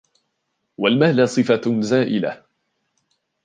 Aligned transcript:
وَالْمَالَ 0.77 1.25
صِفَةٌ 1.29 1.61
زَائِلَةٌ 1.81 2.45